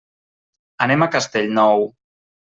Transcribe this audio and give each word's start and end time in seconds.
Anem 0.85 1.05
a 1.05 1.07
Castellnou. 1.15 1.85